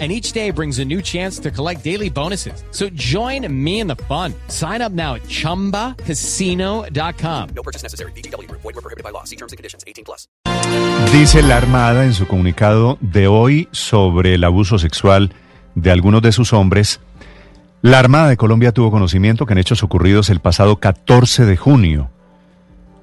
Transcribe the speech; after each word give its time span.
and 0.00 0.10
each 0.10 0.32
day 0.32 0.50
brings 0.50 0.80
a 0.80 0.84
new 0.84 1.00
chance 1.00 1.38
to 1.38 1.52
collect 1.52 1.84
daily 1.84 2.10
bonuses. 2.10 2.64
So 2.72 2.88
join 2.94 3.46
me 3.48 3.78
in 3.78 3.86
the 3.86 3.94
fun. 4.08 4.34
Sign 4.48 4.82
up 4.82 4.90
now 4.90 5.14
at 5.14 5.22
ChumbaCasino.com. 5.28 7.48
No 7.54 7.62
purchase 7.62 7.84
necessary. 7.84 8.10
BGW. 8.16 8.50
Void 8.50 8.64
were 8.64 8.82
prohibited 8.82 9.04
by 9.04 9.10
law. 9.10 9.22
See 9.22 9.36
terms 9.36 9.52
and 9.52 9.56
conditions. 9.56 9.84
18 9.86 10.04
plus. 10.04 10.26
Dice 11.12 11.42
la 11.42 11.58
Armada 11.58 12.04
en 12.04 12.14
su 12.14 12.26
comunicado 12.26 12.98
de 13.00 13.28
hoy 13.28 13.68
sobre 13.70 14.34
el 14.34 14.42
abuso 14.42 14.78
sexual 14.78 15.30
de 15.74 15.90
algunos 15.90 16.22
de 16.22 16.32
sus 16.32 16.52
hombres. 16.52 17.00
La 17.82 17.98
Armada 17.98 18.28
de 18.28 18.36
Colombia 18.36 18.72
tuvo 18.72 18.90
conocimiento 18.90 19.46
que 19.46 19.52
en 19.52 19.58
hechos 19.58 19.82
ocurridos 19.82 20.30
el 20.30 20.40
pasado 20.40 20.76
14 20.76 21.44
de 21.44 21.56
junio, 21.56 22.10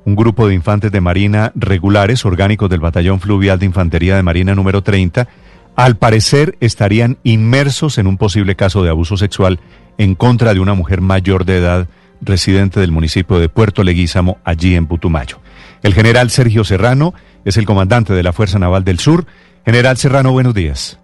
un 0.06 0.16
grupo 0.16 0.48
de 0.48 0.56
infantes 0.56 0.92
de 0.92 1.02
Marina 1.02 1.52
regulares, 1.54 2.26
orgánicos 2.26 2.70
del 2.70 2.80
Batallón 2.80 3.20
Fluvial 3.20 3.60
de 3.60 3.68
Infantería 3.68 4.16
de 4.16 4.24
Marina 4.24 4.56
número 4.56 4.82
30, 4.82 5.28
al 5.76 5.98
parecer 5.98 6.58
estarían 6.60 7.18
inmersos 7.24 7.98
en 7.98 8.08
un 8.08 8.18
posible 8.18 8.56
caso 8.56 8.84
de 8.84 8.90
abuso 8.90 9.18
sexual 9.18 9.60
en 9.98 10.16
contra 10.16 10.54
de 10.54 10.60
una 10.60 10.74
mujer 10.74 11.02
mayor 11.02 11.46
de 11.46 11.58
edad 11.58 11.88
residente 12.22 12.80
del 12.80 12.92
municipio 12.92 13.40
de 13.40 13.50
Puerto 13.50 13.84
Leguízamo, 13.84 14.38
allí 14.44 14.76
en 14.76 14.88
Putumayo. 14.88 15.40
El 15.84 15.94
general 15.94 16.30
Sergio 16.30 16.64
Serrano 16.64 17.14
es 17.46 17.58
el 17.58 17.66
comandante 17.66 18.14
de 18.14 18.24
la 18.24 18.34
Fuerza 18.34 18.60
Naval 18.60 18.84
del 18.84 19.00
Sur. 19.00 19.26
General 19.66 19.98
Serrano, 19.98 20.32
buenos 20.32 20.54
días. 20.54 21.00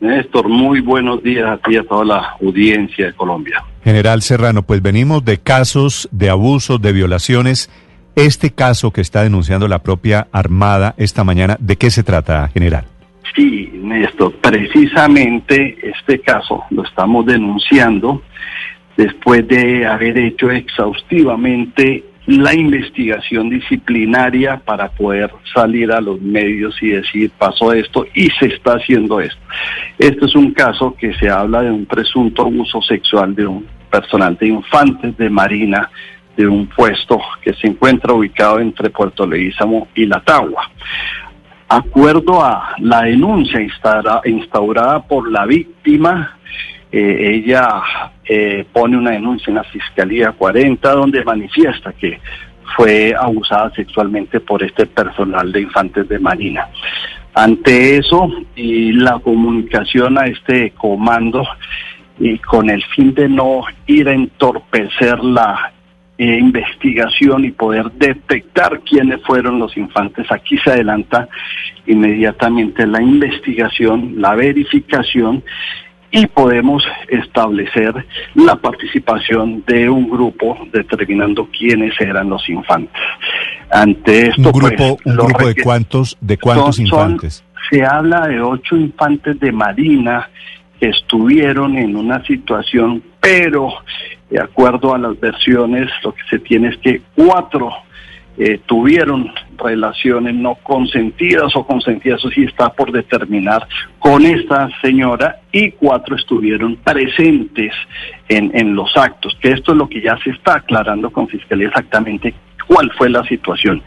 Néstor, 0.00 0.48
muy 0.48 0.80
buenos 0.80 1.22
días 1.22 1.48
a 1.48 1.58
ti 1.58 1.74
y 1.74 1.76
a 1.76 1.84
toda 1.84 2.04
la 2.04 2.36
audiencia 2.42 3.06
de 3.06 3.12
Colombia. 3.12 3.62
General 3.84 4.20
Serrano, 4.22 4.62
pues 4.62 4.82
venimos 4.82 5.24
de 5.24 5.38
casos 5.38 6.08
de 6.10 6.28
abusos, 6.28 6.82
de 6.82 6.92
violaciones. 6.92 7.70
Este 8.16 8.50
caso 8.50 8.90
que 8.90 9.00
está 9.00 9.22
denunciando 9.22 9.68
la 9.68 9.78
propia 9.78 10.26
Armada 10.32 10.94
esta 10.96 11.22
mañana, 11.22 11.56
¿de 11.60 11.76
qué 11.76 11.90
se 11.90 12.02
trata, 12.02 12.48
general? 12.48 12.86
Sí, 13.34 13.70
Néstor, 13.72 14.34
precisamente 14.34 15.76
este 15.82 16.20
caso 16.20 16.64
lo 16.70 16.84
estamos 16.84 17.24
denunciando 17.24 18.22
después 18.96 19.48
de 19.48 19.86
haber 19.86 20.18
hecho 20.18 20.50
exhaustivamente 20.50 22.04
la 22.26 22.54
investigación 22.54 23.48
disciplinaria 23.48 24.58
para 24.58 24.90
poder 24.90 25.30
salir 25.52 25.90
a 25.90 26.00
los 26.00 26.20
medios 26.20 26.80
y 26.82 26.90
decir 26.90 27.30
pasó 27.36 27.72
esto 27.72 28.06
y 28.14 28.28
se 28.38 28.46
está 28.46 28.74
haciendo 28.74 29.18
esto. 29.18 29.40
Este 29.98 30.26
es 30.26 30.34
un 30.36 30.52
caso 30.52 30.94
que 30.94 31.14
se 31.14 31.28
habla 31.28 31.62
de 31.62 31.70
un 31.70 31.86
presunto 31.86 32.42
abuso 32.42 32.80
sexual 32.82 33.34
de 33.34 33.46
un 33.46 33.66
personal 33.90 34.36
de 34.36 34.48
infantes 34.48 35.16
de 35.16 35.30
Marina 35.30 35.90
de 36.36 36.46
un 36.46 36.66
puesto 36.66 37.18
que 37.42 37.52
se 37.54 37.66
encuentra 37.66 38.12
ubicado 38.12 38.60
entre 38.60 38.90
Puerto 38.90 39.26
Leguízamo 39.26 39.88
y 39.94 40.06
La 40.06 40.20
Tagua 40.20 40.70
acuerdo 41.76 42.42
a 42.42 42.74
la 42.78 43.02
denuncia 43.02 43.60
instaurada 44.24 45.02
por 45.02 45.30
la 45.30 45.46
víctima, 45.46 46.38
eh, 46.90 47.36
ella 47.36 47.82
eh, 48.24 48.66
pone 48.72 48.96
una 48.96 49.12
denuncia 49.12 49.50
en 49.50 49.56
la 49.56 49.64
Fiscalía 49.64 50.32
40 50.32 50.92
donde 50.92 51.24
manifiesta 51.24 51.92
que 51.92 52.20
fue 52.76 53.14
abusada 53.18 53.70
sexualmente 53.74 54.40
por 54.40 54.62
este 54.62 54.86
personal 54.86 55.50
de 55.50 55.62
infantes 55.62 56.08
de 56.08 56.18
Marina. 56.18 56.68
Ante 57.34 57.96
eso 57.96 58.30
y 58.54 58.92
la 58.92 59.18
comunicación 59.18 60.18
a 60.18 60.26
este 60.26 60.72
comando 60.72 61.42
y 62.18 62.38
con 62.38 62.68
el 62.68 62.84
fin 62.94 63.14
de 63.14 63.28
no 63.28 63.62
ir 63.86 64.08
a 64.08 64.12
entorpecer 64.12 65.24
la 65.24 65.72
eh, 66.18 66.38
investigación 66.38 67.44
y 67.44 67.50
poder 67.50 67.90
detectar 67.92 68.80
quiénes 68.80 69.22
fueron 69.22 69.58
los 69.58 69.76
infantes. 69.76 70.30
Aquí 70.30 70.58
se 70.58 70.70
adelanta 70.70 71.28
inmediatamente 71.86 72.86
la 72.86 73.02
investigación, 73.02 74.14
la 74.16 74.34
verificación 74.34 75.42
y 76.12 76.26
podemos 76.26 76.84
establecer 77.08 78.06
la 78.34 78.56
participación 78.56 79.64
de 79.66 79.88
un 79.88 80.10
grupo 80.10 80.58
determinando 80.70 81.48
quiénes 81.50 81.98
eran 81.98 82.28
los 82.28 82.46
infantes. 82.48 83.02
Ante 83.70 84.28
esto, 84.28 84.42
un 84.42 84.52
grupo, 84.52 84.98
pues, 85.02 85.06
un 85.06 85.16
grupo 85.16 85.46
de 85.46 85.62
cuántos, 85.62 86.18
de 86.20 86.36
cuántos 86.36 86.78
infantes. 86.78 87.42
se 87.70 87.84
habla 87.84 88.28
de 88.28 88.42
ocho 88.42 88.76
infantes 88.76 89.40
de 89.40 89.50
marina 89.50 90.28
que 90.78 90.90
estuvieron 90.90 91.78
en 91.78 91.96
una 91.96 92.22
situación, 92.26 93.02
pero 93.18 93.72
de 94.32 94.40
acuerdo 94.40 94.94
a 94.94 94.98
las 94.98 95.20
versiones, 95.20 95.90
lo 96.02 96.14
que 96.14 96.22
se 96.30 96.38
tiene 96.38 96.68
es 96.68 96.78
que 96.78 97.02
cuatro 97.14 97.70
eh, 98.38 98.60
tuvieron 98.64 99.30
relaciones 99.58 100.34
no 100.34 100.54
consentidas 100.54 101.54
o 101.54 101.66
consentidas, 101.66 102.18
eso 102.18 102.30
sí 102.30 102.44
está 102.44 102.70
por 102.70 102.90
determinar 102.92 103.68
con 103.98 104.24
esta 104.24 104.70
señora, 104.80 105.40
y 105.52 105.72
cuatro 105.72 106.16
estuvieron 106.16 106.76
presentes 106.76 107.74
en, 108.26 108.50
en 108.54 108.74
los 108.74 108.96
actos, 108.96 109.36
que 109.38 109.52
esto 109.52 109.72
es 109.72 109.78
lo 109.78 109.86
que 109.86 110.00
ya 110.00 110.16
se 110.24 110.30
está 110.30 110.54
aclarando 110.54 111.10
con 111.10 111.28
Fiscalía 111.28 111.68
exactamente 111.68 112.32
cuál 112.66 112.90
fue 112.96 113.10
la 113.10 113.22
situación. 113.24 113.82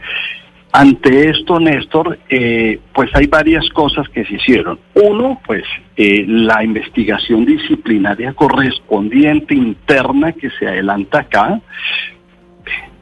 Ante 0.78 1.30
esto, 1.30 1.58
Néstor, 1.58 2.18
eh, 2.28 2.78
pues 2.92 3.08
hay 3.14 3.26
varias 3.28 3.66
cosas 3.70 4.06
que 4.10 4.26
se 4.26 4.34
hicieron. 4.34 4.78
Uno, 4.92 5.40
pues 5.46 5.64
eh, 5.96 6.22
la 6.28 6.62
investigación 6.62 7.46
disciplinaria 7.46 8.34
correspondiente 8.34 9.54
interna 9.54 10.32
que 10.32 10.50
se 10.50 10.68
adelanta 10.68 11.20
acá, 11.20 11.62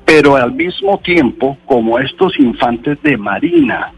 pero 0.05 0.37
al 0.37 0.53
mismo 0.53 1.01
tiempo, 1.01 1.59
como 1.65 1.99
estos 1.99 2.39
infantes 2.39 3.03
de 3.03 3.17
Marina 3.17 3.91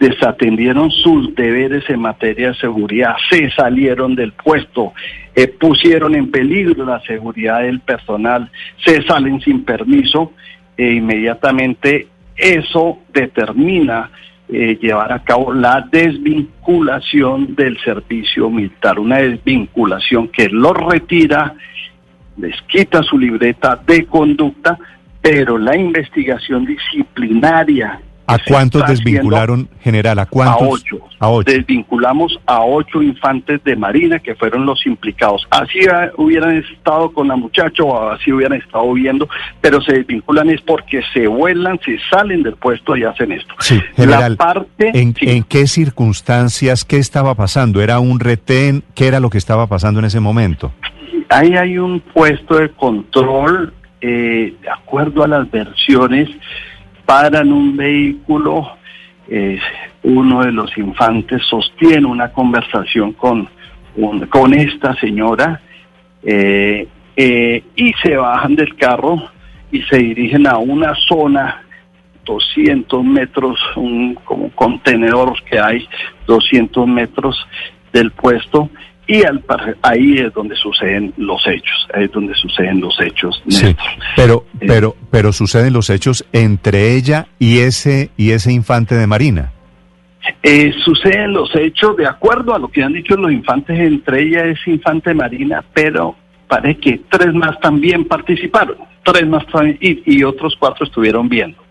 desatendieron 0.00 0.90
sus 0.90 1.32
deberes 1.36 1.88
en 1.90 2.00
materia 2.00 2.48
de 2.48 2.54
seguridad, 2.56 3.14
se 3.30 3.52
salieron 3.52 4.16
del 4.16 4.32
puesto, 4.32 4.94
eh, 5.36 5.46
pusieron 5.46 6.16
en 6.16 6.28
peligro 6.28 6.84
la 6.84 7.00
seguridad 7.02 7.60
del 7.60 7.78
personal, 7.78 8.50
se 8.84 9.00
salen 9.04 9.40
sin 9.42 9.64
permiso, 9.64 10.32
e 10.76 10.94
inmediatamente 10.94 12.08
eso 12.36 12.98
determina 13.12 14.10
eh, 14.48 14.78
llevar 14.80 15.12
a 15.12 15.22
cabo 15.22 15.52
la 15.52 15.86
desvinculación 15.90 17.54
del 17.54 17.78
servicio 17.82 18.50
militar, 18.50 18.98
una 18.98 19.18
desvinculación 19.18 20.28
que 20.28 20.48
lo 20.48 20.72
retira, 20.74 21.54
les 22.36 22.60
quita 22.62 23.02
su 23.02 23.18
libreta 23.18 23.80
de 23.86 24.04
conducta, 24.06 24.78
pero 25.20 25.56
la 25.56 25.76
investigación 25.76 26.66
disciplinaria 26.66 28.00
¿A 28.26 28.38
cuántos 28.38 28.86
desvincularon, 28.86 29.68
general? 29.80 30.18
¿A 30.18 30.26
cuántos? 30.26 30.84
A 31.18 31.28
ocho. 31.28 31.50
Desvinculamos 31.50 32.38
a 32.46 32.62
ocho 32.62 33.02
infantes 33.02 33.62
de 33.64 33.76
Marina 33.76 34.18
que 34.18 34.34
fueron 34.34 34.64
los 34.64 34.86
implicados. 34.86 35.46
Así 35.50 35.80
hubieran 36.16 36.56
estado 36.58 37.12
con 37.12 37.28
la 37.28 37.36
muchacha 37.36 37.82
o 37.82 38.10
así 38.10 38.32
hubieran 38.32 38.58
estado 38.58 38.92
viendo, 38.92 39.28
pero 39.60 39.80
se 39.82 39.94
desvinculan 39.94 40.50
es 40.50 40.60
porque 40.62 41.02
se 41.12 41.26
vuelan, 41.26 41.78
se 41.84 41.98
salen 42.10 42.42
del 42.42 42.54
puesto 42.54 42.96
y 42.96 43.04
hacen 43.04 43.32
esto. 43.32 43.54
Sí, 43.58 43.80
general. 43.96 44.36
parte, 44.36 44.90
¿en, 44.94 45.14
¿En 45.20 45.42
qué 45.44 45.66
circunstancias, 45.66 46.84
qué 46.84 46.98
estaba 46.98 47.34
pasando? 47.34 47.80
¿Era 47.80 47.98
un 47.98 48.20
retén? 48.20 48.82
¿Qué 48.94 49.08
era 49.08 49.20
lo 49.20 49.30
que 49.30 49.38
estaba 49.38 49.66
pasando 49.66 50.00
en 50.00 50.06
ese 50.06 50.20
momento? 50.20 50.72
Ahí 51.28 51.56
hay 51.56 51.78
un 51.78 52.00
puesto 52.00 52.56
de 52.56 52.70
control, 52.70 53.72
eh, 54.00 54.54
de 54.60 54.70
acuerdo 54.70 55.24
a 55.24 55.28
las 55.28 55.50
versiones 55.50 56.28
paran 57.04 57.52
un 57.52 57.76
vehículo, 57.76 58.76
eh, 59.28 59.58
uno 60.02 60.42
de 60.42 60.52
los 60.52 60.76
infantes 60.76 61.42
sostiene 61.48 62.06
una 62.06 62.32
conversación 62.32 63.12
con, 63.12 63.48
con 64.28 64.54
esta 64.54 64.94
señora 64.96 65.60
eh, 66.22 66.88
eh, 67.16 67.62
y 67.76 67.92
se 68.02 68.16
bajan 68.16 68.54
del 68.56 68.74
carro 68.76 69.30
y 69.70 69.82
se 69.82 69.98
dirigen 69.98 70.46
a 70.46 70.58
una 70.58 70.94
zona 71.08 71.62
200 72.24 73.04
metros, 73.04 73.58
un 73.76 74.14
como 74.14 74.50
contenedor 74.50 75.34
que 75.44 75.58
hay 75.58 75.86
200 76.26 76.86
metros 76.86 77.36
del 77.92 78.10
puesto 78.12 78.70
y 79.06 79.24
al, 79.24 79.42
ahí 79.82 80.14
es 80.18 80.32
donde 80.32 80.54
suceden 80.56 81.12
los 81.16 81.44
hechos, 81.46 81.88
ahí 81.94 82.04
es 82.04 82.12
donde 82.12 82.34
suceden 82.34 82.80
los 82.80 82.98
hechos. 83.00 83.42
Sí, 83.48 83.74
pero, 84.16 84.44
eh, 84.60 84.66
pero, 84.66 84.96
pero 85.10 85.32
suceden 85.32 85.72
los 85.72 85.90
hechos 85.90 86.24
entre 86.32 86.94
ella 86.94 87.26
y 87.38 87.58
ese, 87.58 88.10
y 88.16 88.30
ese 88.30 88.52
infante 88.52 88.94
de 88.94 89.06
Marina. 89.06 89.52
Eh, 90.42 90.72
suceden 90.84 91.32
los 91.32 91.54
hechos 91.56 91.96
de 91.96 92.06
acuerdo 92.06 92.54
a 92.54 92.58
lo 92.58 92.68
que 92.68 92.82
han 92.82 92.92
dicho 92.92 93.16
los 93.16 93.32
infantes, 93.32 93.78
entre 93.78 94.22
ella 94.22 94.44
es 94.44 94.58
infante 94.66 95.10
de 95.10 95.14
Marina, 95.14 95.64
pero 95.74 96.14
parece 96.46 96.78
que 96.78 97.00
tres 97.10 97.34
más 97.34 97.58
también 97.60 98.04
participaron, 98.04 98.76
tres 99.04 99.26
más 99.26 99.44
y, 99.80 100.02
y 100.06 100.22
otros 100.22 100.54
cuatro 100.58 100.86
estuvieron 100.86 101.28
viendo. 101.28 101.61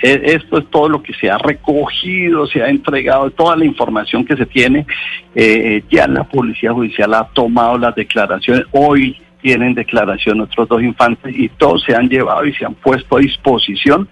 E, 0.00 0.20
esto 0.34 0.58
es 0.58 0.70
todo 0.70 0.88
lo 0.88 1.02
que 1.02 1.12
se 1.14 1.30
ha 1.30 1.38
recogido, 1.38 2.46
se 2.46 2.62
ha 2.62 2.68
entregado, 2.68 3.30
toda 3.30 3.56
la 3.56 3.64
información 3.64 4.24
que 4.24 4.36
se 4.36 4.46
tiene. 4.46 4.86
Eh, 5.34 5.82
ya 5.90 6.06
la 6.06 6.24
Policía 6.24 6.72
Judicial 6.72 7.14
ha 7.14 7.24
tomado 7.32 7.78
las 7.78 7.94
declaraciones. 7.94 8.64
Hoy 8.72 9.16
tienen 9.40 9.74
declaración 9.74 10.40
otros 10.40 10.68
dos 10.68 10.82
infantes 10.82 11.34
y 11.36 11.48
todos 11.48 11.82
se 11.84 11.94
han 11.94 12.08
llevado 12.08 12.44
y 12.44 12.52
se 12.54 12.64
han 12.64 12.74
puesto 12.74 13.16
a 13.16 13.20
disposición 13.20 14.08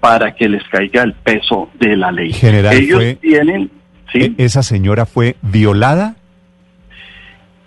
para 0.00 0.34
que 0.34 0.48
les 0.48 0.62
caiga 0.64 1.02
el 1.02 1.14
peso 1.14 1.70
de 1.78 1.96
la 1.96 2.12
ley. 2.12 2.32
General, 2.32 2.74
Ellos 2.74 3.02
tienen... 3.20 3.70
¿sí? 4.12 4.34
¿E-, 4.38 4.44
¿Esa 4.44 4.62
señora 4.62 5.06
fue 5.06 5.36
violada? 5.42 6.16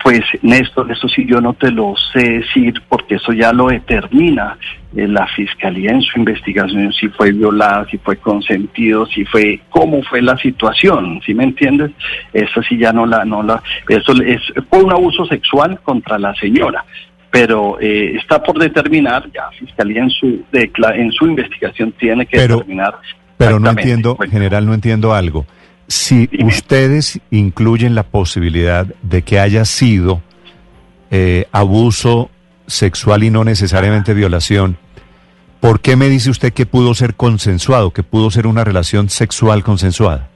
Pues 0.04 0.22
Néstor, 0.42 0.92
eso 0.92 1.08
sí 1.10 1.26
yo 1.26 1.42
no 1.42 1.54
te 1.54 1.72
lo 1.72 1.96
sé 2.14 2.20
decir 2.20 2.82
porque 2.88 3.16
eso 3.16 3.34
ya 3.34 3.52
lo 3.52 3.68
determina 3.68 4.58
eh, 4.96 5.08
la 5.08 5.28
fiscalía 5.28 5.92
en 5.92 6.02
su 6.02 6.20
investigación 6.20 6.94
si 6.94 7.10
fue 7.10 7.32
violada, 7.32 7.88
si 7.90 7.98
fue 7.98 8.18
consentido, 8.18 9.06
si 9.08 9.26
fue 9.26 9.62
cómo 9.70 10.04
fue 10.04 10.22
la 10.22 10.38
situación, 10.38 11.20
¿sí 11.26 11.34
me 11.34 11.46
entiendes? 11.46 11.92
Eso 12.32 12.62
sí 12.62 12.78
ya 12.78 12.94
no 12.94 13.06
la 13.06 13.26
no 13.26 13.42
la 13.42 13.62
eso 13.90 14.14
es 14.22 14.42
fue 14.70 14.84
un 14.84 14.92
abuso 14.92 15.26
sexual 15.26 15.80
contra 15.82 16.20
la 16.20 16.34
señora, 16.36 16.86
pero 17.32 17.80
eh, 17.82 18.16
está 18.16 18.42
por 18.42 18.60
determinar 18.60 19.28
ya 19.34 19.50
fiscalía 19.60 20.04
en 20.04 20.10
su 20.12 20.44
en 20.54 21.12
su 21.12 21.26
investigación 21.26 21.92
tiene 21.94 22.26
que 22.26 22.40
determinar. 22.40 22.96
Pero 23.38 23.60
no 23.60 23.70
entiendo, 23.70 24.18
general, 24.30 24.66
no 24.66 24.74
entiendo 24.74 25.14
algo. 25.14 25.46
Si 25.88 26.30
ustedes 26.44 27.19
incluyen 27.31 27.95
la 27.95 28.04
posibilidad 28.04 28.86
de 29.01 29.22
que 29.22 29.39
haya 29.39 29.63
sido 29.63 30.22
eh, 31.12 31.45
abuso 31.51 32.30
sexual 32.66 33.24
y 33.24 33.30
no 33.30 33.45
necesariamente 33.45 34.13
violación, 34.13 34.78
¿por 35.62 35.80
qué 35.80 35.95
me 35.95 36.10
dice 36.10 36.30
usted 36.30 36.51
que 36.51 36.66
pudo 36.66 36.94
ser 36.94 37.16
consensuado, 37.16 37.92
que 37.92 38.04
pudo 38.04 38.30
ser 38.31 38.48
una 38.48 38.66
relación 38.66 39.10
sexual 39.10 39.63
consensuada? 39.63 40.30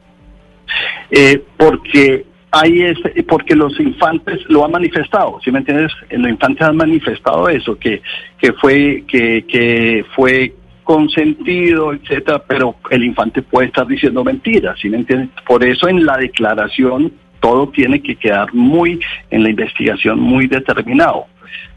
Eh, 1.11 1.43
porque 1.57 2.25
hay 2.51 2.83
ese, 2.83 3.23
porque 3.23 3.55
los 3.55 3.77
infantes 3.79 4.39
lo 4.47 4.63
han 4.63 4.71
manifestado, 4.71 5.39
¿sí 5.43 5.51
me 5.51 5.59
entiendes? 5.59 5.91
Los 6.09 6.31
infantes 6.31 6.67
han 6.67 6.77
manifestado 6.77 7.49
eso, 7.49 7.77
que, 7.77 8.01
que 8.37 8.53
fue, 8.53 9.03
que, 9.07 9.45
que 9.47 10.05
fue 10.15 10.53
consentido, 10.91 11.93
etcétera, 11.93 12.43
pero 12.45 12.75
el 12.89 13.05
infante 13.05 13.41
puede 13.41 13.67
estar 13.67 13.87
diciendo 13.87 14.25
mentiras, 14.25 14.77
¿sí 14.81 14.89
me 14.89 14.97
entiendes? 14.97 15.29
Por 15.47 15.63
eso 15.63 15.87
en 15.87 16.05
la 16.05 16.17
declaración 16.17 17.13
todo 17.39 17.69
tiene 17.69 18.01
que 18.01 18.17
quedar 18.17 18.53
muy, 18.53 18.99
en 19.29 19.43
la 19.43 19.49
investigación 19.51 20.19
muy 20.19 20.47
determinado. 20.47 21.27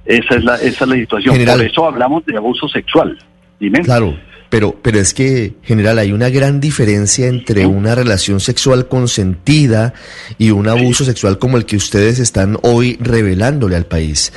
Esa 0.05 0.35
es 0.35 0.43
la, 0.45 0.57
esa 0.57 0.85
es 0.85 0.89
la 0.89 0.97
situación. 0.97 1.37
Por 1.37 1.65
eso 1.65 1.87
hablamos 1.87 2.27
de 2.27 2.37
abuso 2.37 2.69
sexual. 2.69 3.17
Dime. 3.61 3.83
Claro, 3.83 4.17
pero, 4.55 4.73
pero 4.81 5.01
es 5.01 5.15
que, 5.15 5.55
general, 5.65 5.99
hay 5.99 6.13
una 6.13 6.29
gran 6.29 6.61
diferencia 6.61 7.27
entre 7.27 7.67
una 7.67 7.97
relación 7.97 8.39
sexual 8.39 8.87
consentida 8.87 9.95
y 10.39 10.51
un 10.51 10.69
abuso 10.69 11.05
sexual 11.05 11.41
como 11.41 11.57
el 11.57 11.65
que 11.65 11.75
ustedes 11.75 12.21
están 12.21 12.57
hoy 12.63 12.97
revelándole 13.01 13.75
al 13.75 13.87
país. 13.87 14.33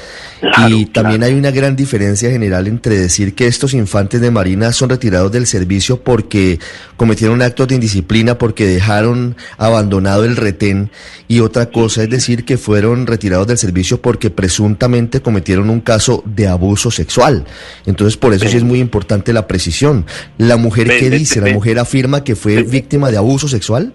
y 0.70 0.88
también 0.88 1.22
hay 1.22 1.36
una 1.36 1.52
gran 1.52 1.76
diferencia 1.76 2.32
general 2.32 2.66
entre 2.66 2.98
decir 2.98 3.36
que 3.36 3.46
estos 3.46 3.76
infantes 3.76 4.20
de 4.20 4.32
Marina 4.32 4.72
son 4.72 4.90
retirados 4.90 5.32
del 5.32 5.46
servicio 5.46 6.02
porque 6.02 6.60
cometieron 6.96 7.44
actos 7.44 7.68
de 7.68 7.76
indisciplina, 7.76 8.40
porque 8.40 8.66
dejaron 8.66 9.36
abandonado 9.60 10.26
el 10.26 10.36
retén, 10.36 10.90
y 11.28 11.42
otra 11.42 11.68
cosa 11.68 12.02
es 12.02 12.10
decir 12.10 12.44
que 12.44 12.58
fueron 12.58 13.06
retirados 13.06 13.46
del 13.46 13.60
servicio 13.60 14.02
porque 14.02 14.32
presuntamente 14.32 15.22
cometieron 15.22 15.70
un 15.70 15.82
caso 15.82 16.24
de 16.26 16.48
abuso 16.48 16.90
sexual. 16.90 17.46
Entonces, 17.86 18.18
por 18.18 18.34
eso 18.34 18.48
sí 18.48 18.58
es 18.58 18.64
muy 18.64 18.80
importante 18.80 19.32
la 19.32 19.46
precisión. 19.46 20.07
¿La 20.38 20.58
mujer 20.58 20.88
qué 20.88 21.10
dice? 21.10 21.42
¿La 21.42 21.54
mujer 21.54 21.80
afirma 21.80 22.24
que 22.24 22.36
fue 22.36 22.64
víctima 22.64 23.10
de 23.10 23.18
abuso 23.18 23.48
sexual? 23.48 23.94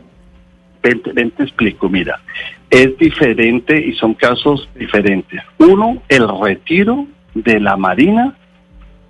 Ven, 0.82 1.30
te 1.30 1.42
explico, 1.42 1.88
mira, 1.88 2.20
es 2.68 2.96
diferente 2.98 3.78
y 3.78 3.92
son 3.94 4.14
casos 4.14 4.68
diferentes. 4.74 5.40
Uno, 5.58 6.02
el 6.08 6.26
retiro 6.40 7.06
de 7.34 7.60
la 7.60 7.76
Marina 7.76 8.36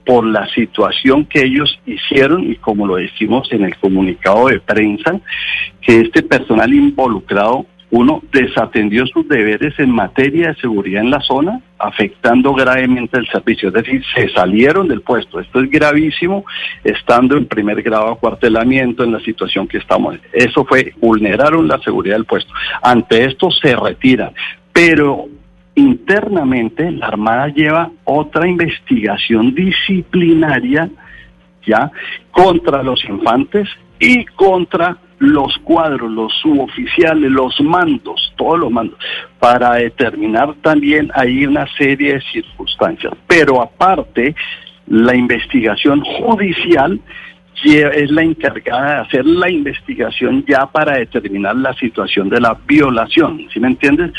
por 0.05 0.27
la 0.27 0.49
situación 0.49 1.25
que 1.27 1.45
ellos 1.45 1.79
hicieron 1.87 2.51
y 2.51 2.57
como 2.57 2.87
lo 2.87 2.97
decimos 2.97 3.49
en 3.53 3.65
el 3.65 3.77
comunicado 3.77 4.49
de 4.49 4.61
prensa, 4.61 5.21
que 5.81 6.01
este 6.01 6.23
personal 6.23 6.73
involucrado 6.75 7.67
uno 7.93 8.23
desatendió 8.33 9.07
sus 9.07 9.29
deberes 9.29 9.79
en 9.79 9.91
materia 9.91 10.49
de 10.49 10.55
seguridad 10.55 11.03
en 11.03 11.11
la 11.11 11.21
zona, 11.21 11.61
afectando 11.79 12.55
gravemente 12.55 13.19
el 13.19 13.27
servicio. 13.29 13.69
Es 13.69 13.75
decir, 13.75 14.03
se 14.15 14.31
salieron 14.31 14.89
del 14.89 15.03
puesto. 15.03 15.39
Esto 15.39 15.61
es 15.61 15.71
gravísimo, 15.71 16.47
estando 16.83 17.37
en 17.37 17.45
primer 17.45 17.83
grado 17.83 18.07
de 18.07 18.13
acuartelamiento 18.13 19.05
en 19.05 19.13
la 19.13 19.21
situación 19.21 19.69
que 19.69 19.77
estamos. 19.77 20.17
Eso 20.33 20.65
fue, 20.65 20.95
vulneraron 21.03 21.69
la 21.69 21.79
seguridad 21.81 22.17
del 22.17 22.25
puesto. 22.25 22.51
Ante 22.83 23.27
esto 23.27 23.51
se 23.51 23.77
retiran. 23.77 24.33
Pero 24.73 25.27
internamente 25.75 26.91
la 26.93 27.09
Armada 27.09 27.49
lleva 27.49 27.91
otra 28.05 28.49
investigación 28.49 29.55
disciplinaria 29.55 30.89
ya 31.67 31.91
contra 32.31 32.83
los 32.83 33.05
infantes 33.05 33.69
y 34.01 34.25
contra 34.25 34.97
los 35.23 35.57
cuadros, 35.59 36.11
los 36.11 36.33
suboficiales, 36.43 37.31
los 37.31 37.61
mandos, 37.61 38.33
todos 38.37 38.59
los 38.59 38.73
mandos, 38.73 38.99
para 39.39 39.75
determinar 39.75 40.53
también 40.63 41.13
ahí 41.15 41.47
una 41.47 41.65
serie 41.79 42.15
de 42.15 42.21
circunstancias. 42.33 43.13
Pero 43.29 43.63
aparte, 43.63 44.35
la 44.89 45.15
investigación 45.15 46.01
judicial 46.01 47.01
es 47.65 48.11
la 48.11 48.23
encargada 48.23 48.95
de 48.95 49.01
hacer 49.03 49.25
la 49.25 49.49
investigación 49.49 50.45
ya 50.49 50.67
para 50.67 50.97
determinar 50.97 51.55
la 51.55 51.73
situación 51.75 52.29
de 52.29 52.41
la 52.41 52.59
violación, 52.67 53.47
¿sí 53.55 53.61
me 53.61 53.69
entiendes? 53.69 54.11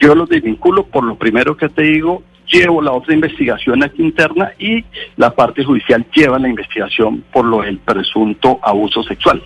Yo 0.00 0.16
los 0.16 0.28
desvinculo 0.28 0.84
por 0.86 1.04
lo 1.04 1.14
primero 1.14 1.56
que 1.56 1.68
te 1.68 1.82
digo, 1.82 2.24
llevo 2.50 2.82
la 2.82 2.90
otra 2.90 3.14
investigación 3.14 3.84
aquí 3.84 4.02
interna 4.02 4.50
y 4.58 4.84
la 5.16 5.30
parte 5.30 5.62
judicial 5.62 6.04
lleva 6.12 6.40
la 6.40 6.48
investigación 6.48 7.22
por 7.32 7.44
lo 7.44 7.62
del 7.62 7.78
presunto 7.78 8.58
abuso 8.60 9.04
sexual. 9.04 9.40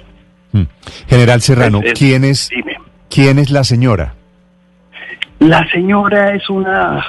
Mm. 0.52 0.62
General 1.08 1.40
Serrano, 1.40 1.80
¿quién, 1.94 2.24
es, 2.24 2.50
¿quién 3.08 3.38
es 3.38 3.50
la 3.50 3.64
señora? 3.64 4.14
La 5.38 5.68
señora 5.70 6.34
es 6.34 6.48
una 6.50 7.04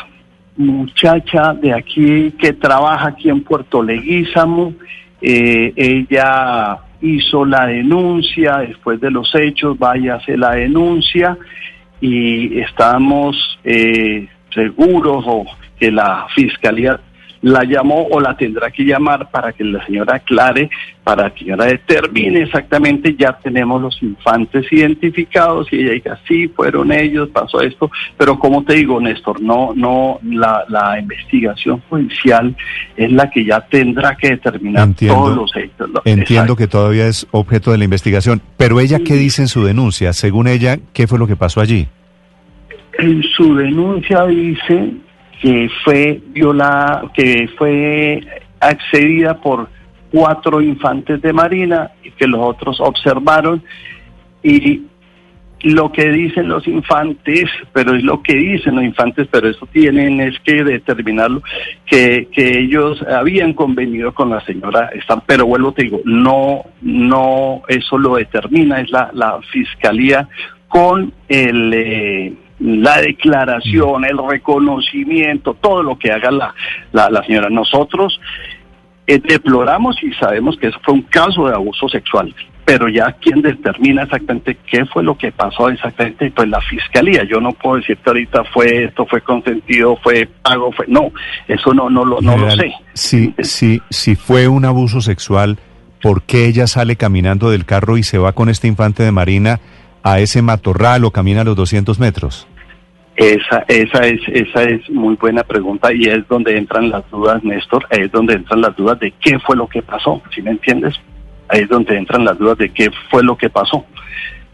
muchacha 0.57 1.53
de 1.53 1.73
aquí 1.73 2.31
que 2.39 2.53
trabaja 2.53 3.09
aquí 3.09 3.29
en 3.29 3.43
Puerto 3.43 3.81
Leguízamo. 3.81 4.73
Eh, 5.21 5.73
ella 5.75 6.77
hizo 7.01 7.45
la 7.45 7.65
denuncia 7.65 8.57
después 8.57 8.99
de 8.99 9.09
los 9.09 9.33
hechos, 9.35 9.79
vaya 9.79 10.15
a 10.15 10.31
la 10.37 10.51
denuncia 10.51 11.37
y 12.01 12.59
estamos 12.59 13.59
eh, 13.63 14.27
seguros 14.53 15.23
o 15.27 15.45
que 15.79 15.91
la 15.91 16.27
fiscalía 16.35 16.99
la 17.41 17.63
llamó 17.63 18.07
o 18.11 18.19
la 18.19 18.35
tendrá 18.35 18.69
que 18.71 18.83
llamar 18.83 19.29
para 19.31 19.53
que 19.53 19.63
la 19.63 19.85
señora 19.85 20.15
aclare, 20.15 20.69
para 21.03 21.29
que 21.29 21.45
la 21.45 21.51
señora 21.51 21.65
determine 21.65 22.41
exactamente, 22.41 23.15
ya 23.17 23.33
tenemos 23.33 23.81
los 23.81 24.01
infantes 24.03 24.71
identificados 24.71 25.71
y 25.71 25.77
ella 25.77 25.91
diga, 25.91 26.19
sí, 26.27 26.47
fueron 26.49 26.91
ellos, 26.91 27.29
pasó 27.29 27.61
esto, 27.61 27.89
pero 28.17 28.37
como 28.37 28.63
te 28.63 28.75
digo, 28.75 28.99
Néstor, 28.99 29.41
no, 29.41 29.71
no, 29.75 30.19
la, 30.23 30.65
la 30.67 30.99
investigación 30.99 31.81
judicial 31.89 32.55
es 32.97 33.11
la 33.11 33.29
que 33.29 33.45
ya 33.45 33.61
tendrá 33.61 34.15
que 34.15 34.31
determinar 34.31 34.89
todos 34.95 35.35
los 35.35 35.55
hechos. 35.55 35.89
Entiendo 36.05 36.55
que 36.55 36.67
todavía 36.67 37.07
es 37.07 37.25
objeto 37.31 37.71
de 37.71 37.77
la 37.77 37.85
investigación, 37.85 38.41
pero 38.57 38.79
ella, 38.79 38.99
¿qué 38.99 39.15
dice 39.15 39.41
en 39.41 39.47
su 39.47 39.63
denuncia? 39.63 40.13
Según 40.13 40.47
ella, 40.47 40.77
¿qué 40.93 41.07
fue 41.07 41.19
lo 41.19 41.27
que 41.27 41.35
pasó 41.35 41.61
allí? 41.61 41.87
En 42.97 43.23
su 43.23 43.55
denuncia 43.55 44.25
dice 44.25 44.91
que 45.41 45.69
fue 45.83 46.21
violada, 46.27 47.03
que 47.13 47.49
fue 47.57 48.21
accedida 48.59 49.39
por 49.39 49.69
cuatro 50.11 50.61
infantes 50.61 51.21
de 51.21 51.33
marina 51.33 51.91
y 52.03 52.11
que 52.11 52.27
los 52.27 52.41
otros 52.41 52.79
observaron. 52.79 53.63
Y 54.43 54.83
lo 55.61 55.91
que 55.91 56.09
dicen 56.09 56.47
los 56.47 56.67
infantes, 56.67 57.49
pero 57.73 57.95
es 57.95 58.03
lo 58.03 58.21
que 58.21 58.35
dicen 58.35 58.75
los 58.75 58.83
infantes, 58.83 59.27
pero 59.29 59.49
eso 59.49 59.67
tienen 59.71 60.21
es 60.21 60.39
que 60.39 60.63
determinarlo, 60.63 61.41
que, 61.85 62.27
que 62.31 62.59
ellos 62.59 63.01
habían 63.03 63.53
convenido 63.53 64.13
con 64.13 64.29
la 64.29 64.39
señora, 64.45 64.89
están, 64.93 65.21
pero 65.25 65.45
vuelvo 65.45 65.73
te 65.73 65.83
digo, 65.83 65.99
no, 66.05 66.63
no, 66.81 67.63
eso 67.67 67.97
lo 67.97 68.15
determina, 68.15 68.79
es 68.79 68.89
la, 68.89 69.09
la 69.13 69.39
fiscalía 69.51 70.27
con 70.69 71.11
el 71.27 71.73
eh, 71.73 72.33
la 72.59 73.01
declaración, 73.01 74.05
el 74.05 74.17
reconocimiento, 74.17 75.55
todo 75.55 75.81
lo 75.83 75.97
que 75.97 76.11
haga 76.11 76.31
la, 76.31 76.53
la, 76.91 77.23
señora. 77.23 77.49
Nosotros 77.49 78.19
eh, 79.07 79.19
deploramos 79.19 80.01
y 80.03 80.11
sabemos 80.13 80.57
que 80.57 80.67
eso 80.67 80.79
fue 80.83 80.95
un 80.95 81.03
caso 81.03 81.47
de 81.47 81.55
abuso 81.55 81.87
sexual, 81.87 82.33
pero 82.65 82.89
ya 82.89 83.13
quien 83.13 83.41
determina 83.41 84.03
exactamente 84.03 84.57
qué 84.69 84.85
fue 84.85 85.03
lo 85.03 85.17
que 85.17 85.31
pasó 85.31 85.69
exactamente, 85.69 86.31
pues 86.31 86.49
la 86.49 86.61
fiscalía. 86.61 87.23
Yo 87.23 87.39
no 87.39 87.53
puedo 87.53 87.77
decirte 87.77 88.09
ahorita 88.09 88.43
fue 88.53 88.85
esto, 88.85 89.05
fue 89.05 89.21
consentido, 89.21 89.97
fue 90.03 90.27
pago, 90.41 90.71
fue 90.73 90.85
no, 90.87 91.11
eso 91.47 91.73
no 91.73 91.89
no 91.89 92.03
lo 92.03 92.19
no 92.21 92.37
lo 92.37 92.51
sé. 92.51 92.73
Si 92.93 93.33
si 93.39 93.81
si 93.89 94.15
fue 94.15 94.49
un 94.49 94.65
abuso 94.65 94.99
sexual, 94.99 95.57
por 96.01 96.23
qué 96.23 96.47
ella 96.47 96.67
sale 96.67 96.97
caminando 96.97 97.49
del 97.49 97.65
carro 97.65 97.97
y 97.97 98.03
se 98.03 98.17
va 98.17 98.33
con 98.33 98.49
este 98.49 98.67
infante 98.67 99.03
de 99.03 99.11
Marina 99.11 99.59
a 100.03 100.19
ese 100.19 100.41
matorral 100.41 101.05
o 101.05 101.11
camina 101.11 101.43
los 101.43 101.55
200 101.55 101.99
metros? 101.99 102.47
Esa, 103.15 103.65
esa 103.67 104.07
es, 104.07 104.21
esa 104.27 104.63
es 104.63 104.89
muy 104.89 105.15
buena 105.15 105.43
pregunta 105.43 105.91
y 105.93 106.03
es 106.03 106.25
donde 106.29 106.57
entran 106.57 106.89
las 106.89 107.09
dudas, 107.11 107.43
Néstor, 107.43 107.85
es 107.89 108.09
donde 108.11 108.35
entran 108.35 108.61
las 108.61 108.75
dudas 108.77 108.97
de 108.99 109.11
qué 109.19 109.37
fue 109.39 109.57
lo 109.57 109.67
que 109.67 109.81
pasó, 109.81 110.21
¿sí 110.33 110.41
me 110.41 110.51
entiendes? 110.51 110.95
Ahí 111.49 111.61
es 111.61 111.69
donde 111.69 111.97
entran 111.97 112.23
las 112.23 112.37
dudas 112.37 112.57
de 112.57 112.69
qué 112.69 112.89
fue 113.09 113.23
lo 113.23 113.35
que 113.35 113.49
pasó. 113.49 113.85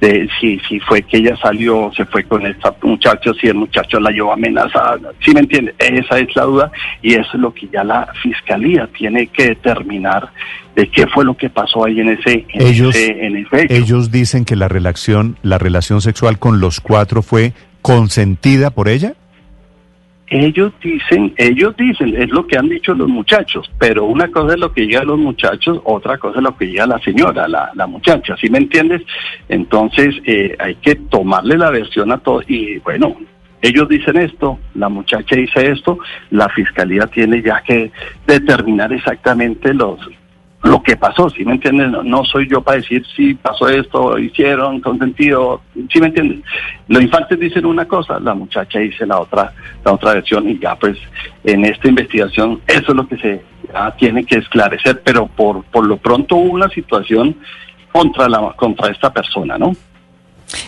De 0.06 0.30
si, 0.40 0.60
si 0.68 0.80
fue 0.80 1.02
que 1.02 1.18
ella 1.18 1.36
salió, 1.38 1.92
se 1.96 2.06
fue 2.06 2.24
con 2.24 2.46
este 2.46 2.70
muchacho, 2.84 3.34
si 3.34 3.48
el 3.48 3.56
muchacho 3.56 4.00
la 4.00 4.12
llevó 4.12 4.34
amenazada, 4.34 5.00
¿sí 5.24 5.32
me 5.34 5.40
entiendes? 5.40 5.74
Esa 5.80 6.20
es 6.20 6.36
la 6.36 6.44
duda 6.44 6.72
y 7.02 7.14
eso 7.14 7.30
es 7.34 7.40
lo 7.40 7.54
que 7.54 7.68
ya 7.74 7.84
la 7.84 8.08
fiscalía 8.22 8.88
tiene 8.96 9.28
que 9.28 9.50
determinar 9.50 10.30
de 10.76 10.88
qué 10.90 11.08
fue 11.08 11.26
lo 11.26 11.36
que 11.36 11.50
pasó 11.50 11.86
ahí 11.86 12.00
en 12.02 12.10
ese, 12.10 12.46
en 12.50 12.68
ellos, 12.68 12.96
ese, 12.96 13.26
en 13.26 13.38
ese 13.38 13.64
hecho. 13.64 13.74
Ellos 13.74 14.12
dicen 14.12 14.46
que 14.46 14.56
la 14.56 14.68
relación, 14.68 15.38
la 15.42 15.58
relación 15.58 16.02
sexual 16.02 16.38
con 16.38 16.60
los 16.60 16.82
cuatro 16.82 17.24
fue 17.24 17.54
consentida 17.86 18.72
por 18.72 18.90
ella? 18.90 19.14
Ellos 20.28 20.74
dicen, 20.82 21.34
ellos 21.38 21.76
dicen, 21.78 22.16
es 22.20 22.30
lo 22.32 22.48
que 22.48 22.58
han 22.58 22.68
dicho 22.68 22.96
los 22.96 23.08
muchachos, 23.08 23.72
pero 23.78 24.06
una 24.06 24.32
cosa 24.32 24.56
es 24.56 24.60
lo 24.60 24.74
que 24.74 24.82
digan 24.82 25.06
los 25.06 25.20
muchachos, 25.20 25.80
otra 25.84 26.18
cosa 26.18 26.40
es 26.40 26.44
lo 26.44 26.58
que 26.58 26.66
diga 26.66 26.88
la 26.88 26.98
señora, 27.00 27.48
la, 27.48 27.70
la 27.76 27.86
muchacha, 27.86 28.36
¿sí 28.38 28.50
me 28.50 28.58
entiendes? 28.58 29.04
Entonces 29.50 30.16
eh, 30.26 30.56
hay 30.60 30.76
que 30.76 30.96
tomarle 30.96 31.58
la 31.58 31.70
versión 31.70 32.12
a 32.12 32.18
todos 32.18 32.44
y 32.50 32.80
bueno, 32.80 33.16
ellos 33.62 33.88
dicen 33.88 34.18
esto, 34.18 34.60
la 34.74 34.90
muchacha 34.90 35.36
dice 35.36 35.72
esto, 35.72 36.00
la 36.32 36.50
fiscalía 36.50 37.06
tiene 37.08 37.44
ya 37.44 37.62
que 37.62 37.92
determinar 38.26 38.94
exactamente 38.94 39.74
los 39.74 40.00
lo 40.66 40.82
que 40.82 40.98
pasó, 40.98 41.30
¿sí 41.30 41.46
me 41.46 41.54
entienden? 41.54 41.96
No, 42.06 42.26
soy 42.26 42.50
yo 42.50 42.60
para 42.60 42.78
decir 42.78 43.06
si 43.16 43.36
pasó 43.36 43.70
esto, 43.70 44.18
hicieron, 44.18 44.82
consentido, 44.82 45.62
¿sí 45.94 46.00
me 46.00 46.08
entienden? 46.08 46.44
Los 46.88 47.04
infantes 47.04 47.40
dicen 47.40 47.68
una 47.68 47.88
cosa, 47.88 48.20
la 48.20 48.34
muchacha 48.34 48.80
dice 48.80 49.06
la 49.06 49.20
otra, 49.20 49.54
la 49.84 49.94
otra 49.94 50.16
versión 50.16 50.50
y 50.50 50.58
ya 50.58 50.76
pues 50.76 50.98
en 51.44 51.66
esta 51.66 51.88
investigación 51.88 52.62
eso 52.66 52.92
es 52.92 52.96
lo 52.96 53.08
que 53.08 53.18
se 53.18 53.42
tiene 53.98 54.26
que 54.26 54.38
esclarecer, 54.38 55.02
pero 55.04 55.28
por, 55.28 55.64
por 55.66 55.86
lo 55.86 55.98
pronto 55.98 56.36
hubo 56.36 56.54
una 56.54 56.70
situación 56.70 57.36
contra 57.92 58.28
la 58.28 58.52
contra 58.56 58.92
esta 58.92 59.14
persona, 59.14 59.60
¿no? 59.60 59.72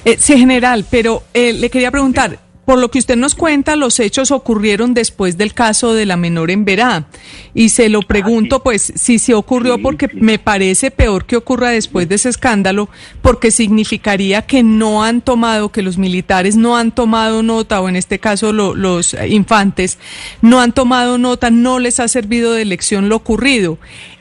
Eh, 0.05 0.15
sí, 0.17 0.37
general, 0.37 0.85
pero 0.91 1.23
eh, 1.33 1.53
le 1.53 1.69
quería 1.71 1.89
preguntar, 1.89 2.37
por 2.67 2.79
lo 2.79 2.91
que 2.91 2.99
usted 2.99 3.15
nos 3.15 3.33
cuenta, 3.33 3.77
los 3.77 3.97
hechos 3.97 4.29
ocurrieron 4.29 4.93
después 4.93 5.37
del 5.37 5.53
caso 5.53 5.93
de 5.93 6.05
la 6.05 6.17
menor 6.17 6.51
en 6.51 6.65
Verá. 6.65 7.07
Y 7.53 7.69
se 7.69 7.87
lo 7.87 8.01
pregunto, 8.01 8.61
pues, 8.61 8.91
si 8.93 9.19
se 9.19 9.33
ocurrió 9.35 9.81
porque 9.81 10.09
me 10.13 10.37
parece 10.37 10.91
peor 10.91 11.25
que 11.25 11.37
ocurra 11.37 11.69
después 11.69 12.09
de 12.09 12.15
ese 12.15 12.27
escándalo, 12.27 12.89
porque 13.21 13.51
significaría 13.51 14.41
que 14.41 14.63
no 14.63 15.01
han 15.01 15.21
tomado, 15.21 15.71
que 15.71 15.81
los 15.81 15.97
militares 15.97 16.57
no 16.57 16.75
han 16.75 16.91
tomado 16.91 17.41
nota, 17.41 17.79
o 17.79 17.87
en 17.87 17.95
este 17.95 18.19
caso 18.19 18.51
lo, 18.51 18.75
los 18.75 19.15
infantes, 19.29 19.97
no 20.41 20.59
han 20.59 20.73
tomado 20.73 21.17
nota, 21.17 21.49
no 21.49 21.79
les 21.79 22.01
ha 22.01 22.09
servido 22.09 22.51
de 22.51 22.65
lección 22.65 23.07
lo 23.07 23.15
ocurrido. 23.15 23.77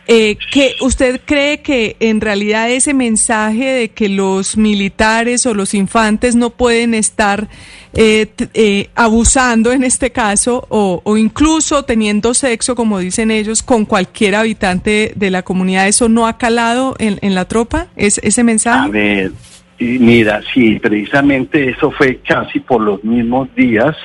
Eh, 0.09 0.37
que 0.53 0.77
¿Usted 0.81 1.21
cree 1.25 1.63
que 1.63 1.97
en 1.99 2.21
realidad 2.21 2.71
ese 2.71 2.95
mensaje 2.95 3.65
de 3.65 3.89
que 3.89 4.09
los 4.09 4.57
militares 4.57 5.47
o 5.47 5.55
los 5.55 5.75
infantes 5.75 6.37
no 6.37 6.51
pueden 6.51 6.95
estar 6.95 7.49
eh, 7.93 8.27
eh, 8.55 8.89
abusando 8.95 9.73
en 9.73 9.83
este 9.83 10.13
caso 10.13 10.67
o, 10.69 11.01
o, 11.03 11.17
incluso 11.17 11.85
teniendo 11.85 12.35
sexo, 12.35 12.77
como 12.77 12.99
dicen 12.99 13.31
ellos, 13.31 13.63
con 13.63 13.85
cualquier 13.85 14.35
habitante 14.35 15.13
de 15.17 15.31
la 15.31 15.43
comunidad, 15.43 15.89
eso 15.89 16.09
no 16.09 16.27
ha 16.27 16.37
calado 16.39 16.95
en, 16.99 17.35
la 17.35 17.47
tropa? 17.47 17.89
¿Es, 17.97 18.19
¿Ese 18.19 18.45
mensaje? 18.45 18.87
A 18.87 18.89
ver, 18.89 19.33
mira, 19.79 20.41
sí, 20.53 20.79
precisamente 20.79 21.71
eso 21.71 21.91
fue 21.91 22.19
casi 22.19 22.61
por 22.61 22.81
los 22.81 23.03
mismos 23.03 23.53
días. 23.55 23.97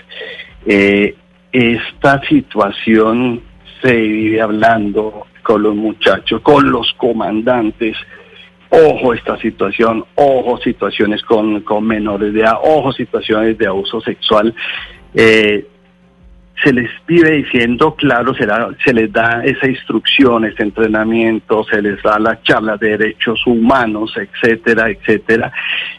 Eh, 0.65 1.15
esta 1.51 2.21
situación 2.27 3.41
se 3.81 3.93
vive 3.93 4.41
hablando 4.41 5.27
con 5.51 5.63
los 5.63 5.75
muchachos, 5.75 6.39
con 6.41 6.71
los 6.71 6.93
comandantes. 6.93 7.97
Ojo 8.69 9.13
esta 9.13 9.37
situación, 9.39 10.05
ojo 10.15 10.57
situaciones 10.59 11.21
con, 11.23 11.59
con 11.61 11.85
menores 11.85 12.33
de 12.33 12.39
edad, 12.39 12.53
ojo 12.63 12.93
situaciones 12.93 13.57
de 13.57 13.67
abuso 13.67 13.99
sexual. 13.99 14.55
Eh, 15.13 15.67
se 16.63 16.73
les 16.73 16.89
vive 17.07 17.31
diciendo, 17.31 17.95
claro, 17.95 18.33
se, 18.33 18.45
da, 18.45 18.69
se 18.83 18.93
les 18.93 19.11
da 19.11 19.43
esa 19.43 19.67
instrucción, 19.67 20.45
ese 20.45 20.63
entrenamiento, 20.63 21.63
se 21.63 21.81
les 21.81 22.01
da 22.03 22.19
la 22.19 22.41
charla 22.41 22.77
de 22.77 22.97
derechos 22.97 23.41
humanos, 23.45 24.13
etcétera, 24.15 24.89
etcétera. 24.89 25.51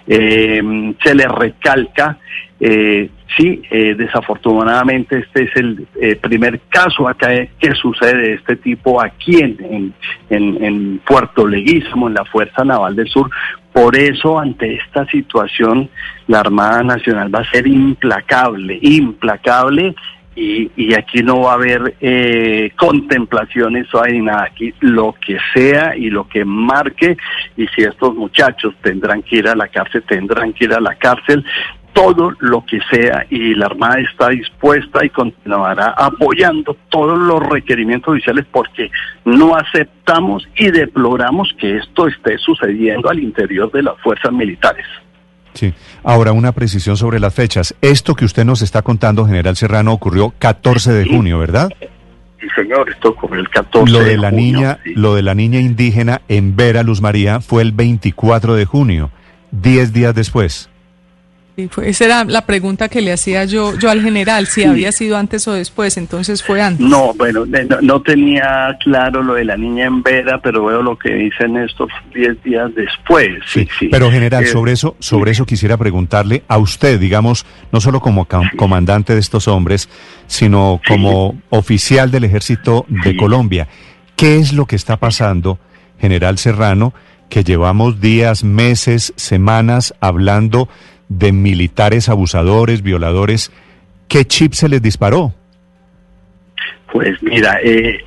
Eh, 0.07 0.95
se 1.03 1.15
les 1.15 1.29
recalca 1.29 2.19
eh, 2.65 3.11
sí, 3.37 3.61
eh, 3.73 3.97
desafortunadamente 3.97 5.19
este 5.19 5.43
es 5.43 5.57
el 5.57 5.85
eh, 6.01 6.15
primer 6.15 6.61
caso 6.69 7.09
acá 7.09 7.31
que 7.59 7.75
sucede 7.75 8.19
de 8.19 8.35
este 8.35 8.55
tipo 8.55 9.03
aquí 9.03 9.41
en, 9.41 9.93
en, 10.31 10.65
en 10.65 10.99
Puerto 11.05 11.45
Leguísamo, 11.45 12.07
en 12.07 12.15
la 12.15 12.25
Fuerza 12.25 12.65
Naval 12.65 12.95
del 12.95 13.09
Sur. 13.09 13.29
Por 13.73 13.97
eso, 13.97 14.39
ante 14.39 14.75
esta 14.75 15.05
situación, 15.07 15.91
la 16.29 16.39
Armada 16.39 16.85
Nacional 16.85 17.35
va 17.35 17.41
a 17.41 17.51
ser 17.51 17.67
implacable, 17.67 18.79
implacable 18.81 19.97
y, 20.35 20.71
y, 20.77 20.95
aquí 20.95 21.23
no 21.23 21.43
va 21.43 21.53
a 21.53 21.55
haber 21.55 21.95
eh, 22.01 22.73
contemplaciones 22.77 23.93
o 23.95 24.03
hay 24.03 24.21
nada 24.21 24.45
aquí, 24.45 24.73
lo 24.81 25.15
que 25.25 25.39
sea 25.55 25.97
y 25.97 26.09
lo 26.09 26.27
que 26.27 26.45
marque, 26.45 27.17
y 27.57 27.67
si 27.69 27.83
estos 27.83 28.15
muchachos 28.15 28.75
tendrán 28.83 29.23
que 29.23 29.37
ir 29.37 29.49
a 29.49 29.55
la 29.55 29.69
cárcel, 29.69 30.03
tendrán 30.09 30.53
que 30.53 30.65
ir 30.65 30.73
a 30.73 30.81
la 30.81 30.95
cárcel, 30.95 31.45
todo 31.93 32.33
lo 32.41 32.65
que 32.65 32.81
sea 32.91 33.27
y 33.29 33.55
la 33.55 33.67
Armada 33.67 34.01
está 34.01 34.31
dispuesta 34.31 35.05
y 35.05 35.11
continuará 35.11 35.95
apoyando 35.97 36.77
todos 36.89 37.19
los 37.19 37.41
requerimientos 37.41 38.13
oficiales 38.13 38.47
porque 38.51 38.91
no 39.25 39.55
aceptamos 39.55 40.49
y 40.57 40.71
deploramos 40.71 41.55
que 41.59 41.77
esto 41.77 42.09
esté 42.09 42.39
sucediendo 42.39 43.11
al 43.11 43.19
interior 43.19 43.71
de 43.73 43.83
las 43.83 44.01
fuerzas 44.01 44.33
militares. 44.33 44.87
Sí. 45.55 45.73
Ahora, 46.03 46.33
una 46.33 46.53
precisión 46.53 46.97
sobre 46.97 47.21
las 47.21 47.35
fechas. 47.35 47.75
Esto 47.81 48.15
que 48.15 48.25
usted 48.25 48.45
nos 48.45 48.63
está 48.63 48.83
contando, 48.83 49.27
general 49.27 49.57
Serrano, 49.57 49.93
ocurrió 49.93 50.33
14 50.39 50.93
de 50.93 51.07
junio, 51.07 51.39
¿verdad? 51.39 51.71
Sí, 52.41 52.47
señor, 52.57 52.91
esto 52.91 53.11
ocurrió 53.11 53.41
el 53.41 53.49
14 53.49 53.93
lo 53.93 54.01
de, 54.01 54.11
de 54.11 54.17
la 54.17 54.31
junio, 54.31 54.45
niña, 54.45 54.79
sí. 54.83 54.95
Lo 54.95 55.15
de 55.15 55.23
la 55.23 55.35
niña 55.35 55.61
indígena 55.61 56.23
en 56.29 56.57
Vera 56.57 56.83
Luz 56.83 57.01
María 57.01 57.41
fue 57.41 57.63
el 57.63 57.73
24 57.73 58.55
de 58.55 58.65
junio, 58.65 59.11
10 59.53 59.93
días 59.93 60.15
después. 60.15 60.69
Fue, 61.71 61.91
esa 61.91 62.07
era 62.07 62.25
la 62.25 62.47
pregunta 62.47 62.89
que 62.89 63.03
le 63.03 63.13
hacía 63.13 63.45
yo, 63.45 63.79
yo 63.79 63.91
al 63.91 64.01
general, 64.01 64.47
si 64.47 64.63
Sí. 64.63 64.67
había 64.67 64.91
sido 64.91 65.19
antes 65.19 65.47
o 65.47 65.53
después, 65.53 65.99
entonces 65.99 66.43
fue 66.43 66.63
antes. 66.63 66.87
No, 66.87 67.13
bueno, 67.13 67.45
no, 67.45 67.81
no 67.83 68.01
tenía 68.01 68.75
claro 68.83 69.23
lo 69.23 69.35
de 69.35 69.45
la 69.45 69.59
niña 69.59 69.85
en 69.85 70.03
Vera, 70.03 70.41
pero 70.43 70.65
veo 70.65 70.81
lo 70.83 70.99
que 70.99 71.13
dicen 71.13 71.59
estos 71.59 71.91
10 72.15 72.43
días 72.43 72.75
después. 72.75 73.29
Sí, 73.47 73.69
sí. 73.79 73.89
Pero 73.89 74.11
general, 74.11 74.45
Eh, 74.45 74.47
sobre 74.47 74.73
eso, 74.73 74.97
sobre 74.99 75.33
eso 75.33 75.45
quisiera 75.45 75.77
preguntarle 75.77 76.43
a 76.49 76.57
usted, 76.57 76.99
digamos, 76.99 77.45
no 77.71 77.83
solo 77.83 78.01
como 78.01 78.27
comandante 78.57 79.13
de 79.13 79.21
estos 79.21 79.47
hombres, 79.47 79.91
sino 80.27 80.81
como 80.89 81.39
oficial 81.51 82.11
del 82.11 82.25
ejército 82.25 82.87
de 82.89 83.11
Sí. 83.11 83.17
Colombia. 83.19 83.69
¿Qué 84.17 84.39
es 84.39 84.55
lo 84.55 84.65
que 84.65 84.77
está 84.77 84.97
pasando, 84.97 85.59
general 86.01 86.39
Serrano, 86.39 86.95
que 87.29 87.45
llevamos 87.45 88.01
días, 88.01 88.43
meses, 88.45 89.13
semanas 89.17 89.95
hablando 90.01 90.69
de 91.19 91.33
militares 91.33 92.09
abusadores, 92.09 92.83
violadores? 92.83 93.53
¿Qué 94.09 94.25
chip 94.25 94.53
se 94.53 94.69
les 94.69 94.83
disparó? 94.83 95.33
Pues 96.93 97.23
mira, 97.23 97.59
eh, 97.65 98.01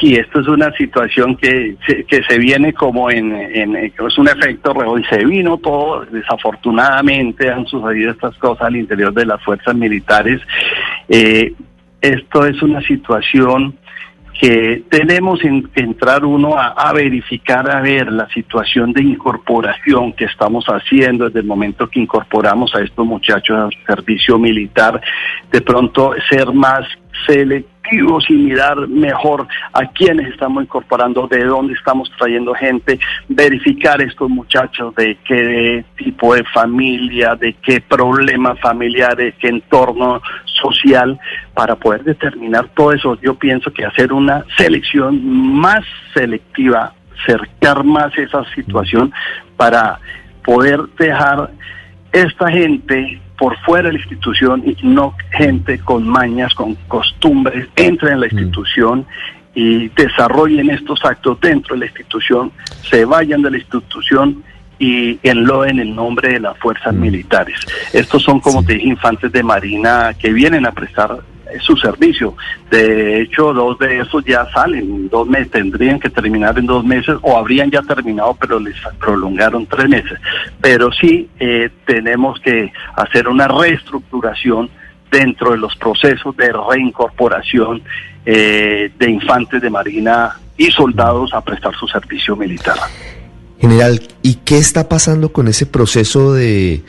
sí, 0.00 0.14
esto 0.16 0.40
es 0.40 0.48
una 0.48 0.72
situación 0.72 1.36
que, 1.36 1.76
que 2.08 2.20
se 2.28 2.36
viene 2.36 2.72
como 2.72 3.08
en, 3.08 3.32
en- 3.32 3.76
es 3.76 4.18
un 4.18 4.28
efecto 4.28 4.74
y 4.98 5.04
se 5.04 5.24
vino 5.24 5.56
todo, 5.58 6.04
desafortunadamente 6.06 7.48
han 7.48 7.64
sucedido 7.66 8.10
estas 8.10 8.36
cosas 8.38 8.66
al 8.66 8.74
interior 8.76 9.14
de 9.14 9.26
las 9.26 9.40
fuerzas 9.44 9.76
militares. 9.76 10.40
Eh, 11.08 11.52
esto 12.00 12.44
es 12.44 12.60
una 12.60 12.80
situación 12.82 13.76
que 14.42 14.82
tenemos 14.90 15.44
en- 15.44 15.68
que 15.68 15.82
entrar 15.82 16.24
uno 16.24 16.58
a, 16.58 16.70
a 16.70 16.92
verificar, 16.92 17.70
a 17.70 17.80
ver 17.80 18.10
la 18.10 18.26
situación 18.30 18.92
de 18.92 19.00
incorporación 19.00 20.12
que 20.14 20.24
estamos 20.24 20.64
haciendo 20.66 21.26
desde 21.26 21.38
el 21.38 21.46
momento 21.46 21.86
que 21.88 22.00
incorporamos 22.00 22.74
a 22.74 22.80
estos 22.82 23.06
muchachos 23.06 23.56
al 23.56 23.70
servicio 23.86 24.40
militar, 24.40 25.00
de 25.52 25.60
pronto 25.60 26.12
ser 26.28 26.52
más 26.52 26.84
selectivos 27.26 28.24
y 28.28 28.34
mirar 28.34 28.88
mejor 28.88 29.46
a 29.72 29.86
quiénes 29.86 30.28
estamos 30.32 30.64
incorporando, 30.64 31.26
de 31.28 31.44
dónde 31.44 31.74
estamos 31.74 32.10
trayendo 32.18 32.54
gente, 32.54 32.98
verificar 33.28 34.00
estos 34.00 34.30
muchachos 34.30 34.94
de 34.94 35.18
qué 35.24 35.84
tipo 35.96 36.34
de 36.34 36.44
familia, 36.44 37.34
de 37.34 37.54
qué 37.54 37.80
problemas 37.80 38.58
familiares, 38.60 39.34
qué 39.38 39.48
entorno 39.48 40.22
social, 40.44 41.18
para 41.54 41.76
poder 41.76 42.04
determinar 42.04 42.68
todo 42.74 42.92
eso. 42.92 43.18
Yo 43.20 43.34
pienso 43.34 43.72
que 43.72 43.84
hacer 43.84 44.12
una 44.12 44.44
selección 44.56 45.20
más 45.60 45.84
selectiva 46.14 46.94
cercar 47.26 47.84
más 47.84 48.16
esa 48.18 48.44
situación 48.54 49.12
para 49.56 49.98
poder 50.44 50.80
dejar 50.98 51.50
esta 52.12 52.50
gente 52.50 53.20
por 53.42 53.58
fuera 53.58 53.88
de 53.88 53.94
la 53.94 53.98
institución 53.98 54.62
y 54.64 54.76
no 54.86 55.16
gente 55.32 55.80
con 55.80 56.06
mañas, 56.06 56.54
con 56.54 56.76
costumbres, 56.86 57.66
entre 57.74 58.12
en 58.12 58.20
la 58.20 58.26
institución 58.26 59.04
y 59.52 59.88
desarrollen 59.88 60.70
estos 60.70 61.04
actos 61.04 61.40
dentro 61.40 61.74
de 61.74 61.80
la 61.80 61.86
institución, 61.86 62.52
se 62.88 63.04
vayan 63.04 63.42
de 63.42 63.50
la 63.50 63.58
institución 63.58 64.44
y 64.78 65.18
enloen 65.24 65.80
el 65.80 65.92
nombre 65.92 66.34
de 66.34 66.38
las 66.38 66.56
fuerzas 66.58 66.94
militares. 66.94 67.58
Estos 67.92 68.22
son, 68.22 68.38
como 68.38 68.64
te 68.64 68.74
dije, 68.74 68.86
infantes 68.86 69.32
de 69.32 69.42
Marina 69.42 70.14
que 70.16 70.32
vienen 70.32 70.64
a 70.64 70.70
prestar 70.70 71.18
su 71.60 71.76
servicio. 71.76 72.34
De 72.70 73.22
hecho, 73.22 73.52
dos 73.52 73.78
de 73.78 74.00
esos 74.00 74.24
ya 74.24 74.46
salen, 74.52 75.08
dos 75.08 75.28
meses, 75.28 75.50
tendrían 75.50 76.00
que 76.00 76.10
terminar 76.10 76.58
en 76.58 76.66
dos 76.66 76.84
meses 76.84 77.16
o 77.22 77.36
habrían 77.36 77.70
ya 77.70 77.82
terminado, 77.82 78.36
pero 78.40 78.58
les 78.58 78.76
prolongaron 78.98 79.66
tres 79.66 79.88
meses. 79.88 80.18
Pero 80.60 80.90
sí 80.92 81.28
eh, 81.38 81.70
tenemos 81.86 82.40
que 82.40 82.72
hacer 82.96 83.28
una 83.28 83.48
reestructuración 83.48 84.70
dentro 85.10 85.50
de 85.50 85.58
los 85.58 85.76
procesos 85.76 86.36
de 86.36 86.52
reincorporación 86.52 87.82
eh, 88.24 88.90
de 88.98 89.10
infantes 89.10 89.60
de 89.60 89.68
Marina 89.68 90.38
y 90.56 90.70
soldados 90.70 91.34
a 91.34 91.40
prestar 91.42 91.74
su 91.74 91.86
servicio 91.86 92.36
militar. 92.36 92.76
General, 93.60 94.00
¿y 94.22 94.36
qué 94.36 94.58
está 94.58 94.88
pasando 94.88 95.32
con 95.32 95.48
ese 95.48 95.66
proceso 95.66 96.32
de, 96.32 96.82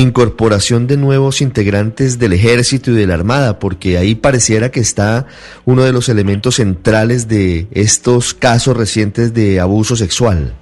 incorporación 0.00 0.86
de 0.86 0.96
nuevos 0.96 1.40
integrantes 1.40 2.18
del 2.18 2.32
ejército 2.32 2.90
y 2.90 2.94
de 2.94 3.06
la 3.06 3.14
armada, 3.14 3.58
porque 3.58 3.98
ahí 3.98 4.14
pareciera 4.14 4.70
que 4.70 4.80
está 4.80 5.26
uno 5.64 5.82
de 5.82 5.92
los 5.92 6.08
elementos 6.08 6.56
centrales 6.56 7.28
de 7.28 7.66
estos 7.70 8.34
casos 8.34 8.76
recientes 8.76 9.32
de 9.32 9.60
abuso 9.60 9.96
sexual. 9.96 10.54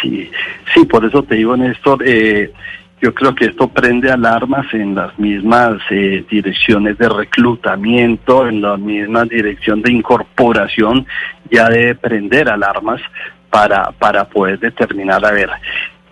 Sí, 0.00 0.30
sí, 0.72 0.84
por 0.86 1.04
eso 1.04 1.22
te 1.22 1.36
digo, 1.36 1.56
Néstor, 1.56 2.02
eh, 2.06 2.52
yo 3.00 3.12
creo 3.12 3.34
que 3.34 3.46
esto 3.46 3.68
prende 3.68 4.10
alarmas 4.10 4.72
en 4.72 4.94
las 4.94 5.18
mismas 5.18 5.76
eh, 5.90 6.24
direcciones 6.30 6.96
de 6.96 7.08
reclutamiento, 7.08 8.48
en 8.48 8.62
la 8.62 8.76
misma 8.76 9.24
dirección 9.24 9.82
de 9.82 9.92
incorporación, 9.92 11.06
ya 11.50 11.68
debe 11.68 11.94
prender 11.96 12.48
alarmas 12.48 13.00
para, 13.50 13.92
para 13.92 14.24
poder 14.24 14.58
determinar, 14.58 15.24
a 15.24 15.32
ver, 15.32 15.50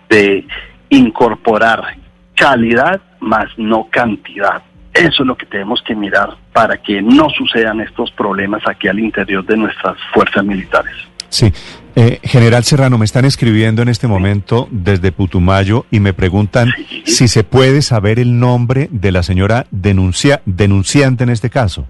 de 0.07 0.45
incorporar 0.89 2.02
calidad 2.35 3.01
más 3.19 3.47
no 3.57 3.87
cantidad. 3.89 4.61
Eso 4.93 5.23
es 5.23 5.27
lo 5.27 5.35
que 5.35 5.45
tenemos 5.47 5.81
que 5.81 5.95
mirar 5.95 6.29
para 6.51 6.77
que 6.77 7.01
no 7.01 7.29
sucedan 7.29 7.81
estos 7.81 8.11
problemas 8.11 8.61
aquí 8.67 8.87
al 8.87 8.99
interior 8.99 9.43
de 9.45 9.57
nuestras 9.57 9.97
fuerzas 10.13 10.45
militares. 10.45 10.93
Sí. 11.29 11.51
Eh, 11.95 12.19
General 12.23 12.63
Serrano, 12.63 12.97
me 12.97 13.05
están 13.05 13.25
escribiendo 13.25 13.81
en 13.81 13.89
este 13.89 14.07
momento 14.07 14.67
desde 14.71 15.11
Putumayo 15.11 15.85
y 15.91 15.99
me 15.99 16.13
preguntan 16.13 16.71
si 17.05 17.27
se 17.27 17.43
puede 17.43 17.81
saber 17.81 18.19
el 18.19 18.39
nombre 18.39 18.87
de 18.91 19.11
la 19.11 19.23
señora 19.23 19.65
denuncia, 19.71 20.41
denunciante 20.45 21.23
en 21.23 21.29
este 21.29 21.49
caso. 21.49 21.87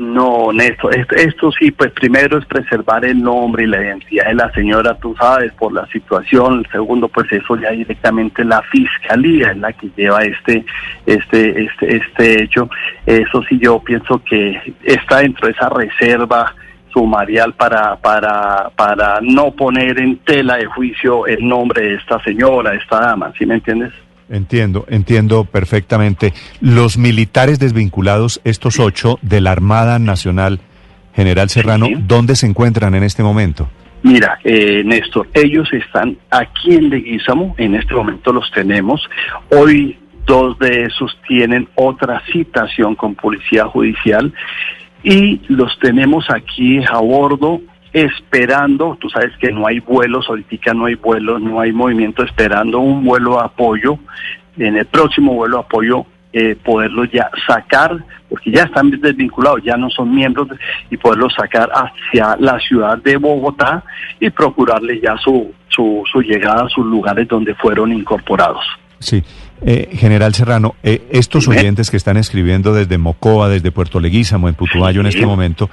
No, 0.00 0.50
Néstor, 0.50 0.96
esto, 0.96 1.52
sí, 1.52 1.72
pues 1.72 1.90
primero 1.92 2.38
es 2.38 2.46
preservar 2.46 3.04
el 3.04 3.22
nombre 3.22 3.64
y 3.64 3.66
la 3.66 3.82
identidad 3.82 4.28
de 4.28 4.34
la 4.34 4.50
señora, 4.52 4.94
tú 4.94 5.14
sabes, 5.20 5.52
por 5.52 5.74
la 5.74 5.86
situación. 5.88 6.66
Segundo, 6.72 7.06
pues 7.08 7.30
eso 7.30 7.54
ya 7.56 7.72
directamente 7.72 8.42
la 8.42 8.62
fiscalía 8.62 9.50
es 9.50 9.58
la 9.58 9.74
que 9.74 9.90
lleva 9.94 10.22
este, 10.22 10.64
este, 11.04 11.64
este, 11.64 11.96
este 11.98 12.42
hecho. 12.42 12.70
Eso 13.04 13.42
sí, 13.46 13.58
yo 13.58 13.78
pienso 13.80 14.22
que 14.24 14.74
está 14.84 15.18
dentro 15.18 15.48
de 15.48 15.52
esa 15.52 15.68
reserva 15.68 16.54
sumarial 16.94 17.52
para, 17.52 17.96
para, 17.96 18.70
para 18.74 19.18
no 19.20 19.50
poner 19.50 20.00
en 20.00 20.16
tela 20.20 20.56
de 20.56 20.64
juicio 20.64 21.26
el 21.26 21.46
nombre 21.46 21.82
de 21.82 21.94
esta 21.96 22.18
señora, 22.22 22.72
esta 22.72 23.00
dama, 23.00 23.34
¿sí 23.36 23.44
me 23.44 23.56
entiendes? 23.56 23.92
Entiendo, 24.30 24.86
entiendo 24.88 25.44
perfectamente. 25.44 26.32
Los 26.60 26.96
militares 26.96 27.58
desvinculados, 27.58 28.40
estos 28.44 28.78
ocho 28.78 29.18
de 29.22 29.40
la 29.40 29.50
Armada 29.50 29.98
Nacional, 29.98 30.60
General 31.14 31.48
Serrano, 31.50 31.88
¿dónde 32.06 32.36
se 32.36 32.46
encuentran 32.46 32.94
en 32.94 33.02
este 33.02 33.24
momento? 33.24 33.68
Mira, 34.02 34.38
eh, 34.44 34.82
Néstor, 34.84 35.28
ellos 35.34 35.68
están 35.72 36.16
aquí 36.30 36.74
en 36.74 36.88
Leguízamo, 36.88 37.54
en 37.58 37.74
este 37.74 37.92
momento 37.92 38.32
los 38.32 38.50
tenemos. 38.52 39.02
Hoy 39.50 39.98
dos 40.26 40.58
de 40.60 40.84
esos 40.84 41.18
tienen 41.26 41.68
otra 41.74 42.22
citación 42.32 42.94
con 42.94 43.16
Policía 43.16 43.66
Judicial 43.66 44.32
y 45.02 45.40
los 45.48 45.76
tenemos 45.80 46.26
aquí 46.30 46.78
a 46.88 46.98
bordo 46.98 47.60
esperando, 47.92 48.96
tú 49.00 49.08
sabes 49.10 49.32
que 49.38 49.50
no 49.50 49.66
hay 49.66 49.80
vuelos, 49.80 50.26
ahorita 50.28 50.74
no 50.74 50.86
hay 50.86 50.94
vuelos, 50.94 51.40
no 51.40 51.60
hay 51.60 51.72
movimiento, 51.72 52.22
esperando 52.22 52.78
un 52.78 53.04
vuelo 53.04 53.36
de 53.36 53.44
apoyo, 53.44 53.98
en 54.58 54.76
el 54.76 54.86
próximo 54.86 55.34
vuelo 55.34 55.58
de 55.58 55.62
apoyo 55.62 56.06
eh, 56.32 56.56
poderlos 56.64 57.10
ya 57.12 57.28
sacar, 57.46 58.04
porque 58.28 58.52
ya 58.52 58.62
están 58.62 58.90
desvinculados, 58.90 59.62
ya 59.64 59.76
no 59.76 59.90
son 59.90 60.14
miembros, 60.14 60.48
y 60.88 60.96
poderlos 60.96 61.34
sacar 61.34 61.68
hacia 61.72 62.36
la 62.38 62.58
ciudad 62.60 62.98
de 62.98 63.16
Bogotá 63.16 63.82
y 64.20 64.30
procurarle 64.30 65.00
ya 65.00 65.16
su, 65.16 65.52
su, 65.68 66.04
su 66.10 66.22
llegada 66.22 66.66
a 66.66 66.68
sus 66.68 66.86
lugares 66.86 67.26
donde 67.26 67.54
fueron 67.56 67.92
incorporados. 67.92 68.64
Sí. 69.00 69.24
Eh, 69.62 69.90
General 69.92 70.32
Serrano, 70.32 70.74
eh, 70.82 71.02
estos 71.10 71.46
oyentes 71.46 71.90
que 71.90 71.96
están 71.96 72.16
escribiendo 72.16 72.72
desde 72.72 72.96
Mocoa, 72.96 73.48
desde 73.48 73.70
Puerto 73.72 74.00
Leguízamo, 74.00 74.48
en 74.48 74.54
Putumayo 74.54 75.00
en 75.00 75.06
este 75.06 75.26
momento, 75.26 75.68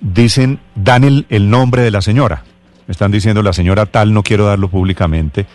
dicen, 0.00 0.60
dan 0.74 1.04
el, 1.04 1.26
el, 1.28 1.50
nombre 1.50 1.82
de 1.82 1.90
la 1.90 2.02
señora. 2.02 2.44
Me 2.86 2.92
están 2.92 3.10
diciendo 3.10 3.42
la 3.42 3.52
señora 3.52 3.86
tal, 3.86 4.12
no 4.12 4.22
quiero 4.22 4.46
darlo 4.46 4.68
públicamente, 4.68 5.46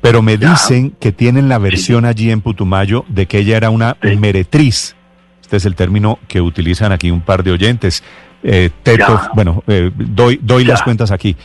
pero 0.00 0.22
me 0.22 0.36
dicen 0.36 0.94
que 1.00 1.12
tienen 1.12 1.48
la 1.48 1.58
versión 1.58 2.04
allí 2.04 2.30
en 2.30 2.40
Putumayo 2.40 3.04
de 3.08 3.26
que 3.26 3.38
ella 3.38 3.56
era 3.56 3.70
una 3.70 3.96
meretriz. 4.02 4.96
Este 5.42 5.56
es 5.56 5.64
el 5.64 5.74
término 5.74 6.18
que 6.28 6.40
utilizan 6.40 6.92
aquí 6.92 7.10
un 7.10 7.20
par 7.20 7.42
de 7.42 7.52
oyentes. 7.52 8.04
Eh, 8.42 8.70
teto, 8.82 9.20
bueno, 9.34 9.64
eh, 9.66 9.90
doy, 9.94 10.38
doy 10.42 10.64
las 10.64 10.82
cuentas 10.82 11.10
aquí. 11.10 11.36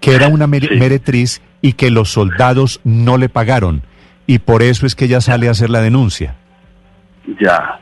Que 0.00 0.14
era 0.14 0.28
una 0.28 0.46
meretriz 0.46 1.40
y 1.60 1.72
que 1.74 1.90
los 1.90 2.10
soldados 2.10 2.80
no 2.84 3.16
le 3.18 3.28
pagaron. 3.28 3.82
Y 4.26 4.40
por 4.40 4.62
eso 4.62 4.84
es 4.84 4.94
que 4.94 5.06
ella 5.06 5.20
sale 5.20 5.48
a 5.48 5.52
hacer 5.52 5.70
la 5.70 5.80
denuncia. 5.80 6.34
Ya, 7.40 7.80